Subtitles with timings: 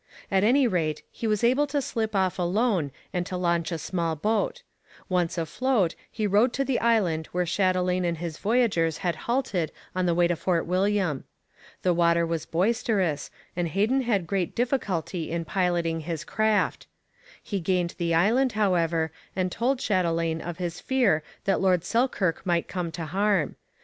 [0.31, 4.15] At any rate, he was able to slip off alone and to launch a small
[4.15, 4.63] boat.
[5.09, 10.07] Once afloat, he rowed to the island where Chatelain and his voyageurs had halted on
[10.07, 11.25] the way to Fort William.
[11.83, 16.87] The water was boisterous, and Heden had great difficulty in piloting his craft.
[17.43, 22.67] He gained the island, however, and told Chatelain of his fear that Lord Selkirk might
[22.67, 23.55] come to harm.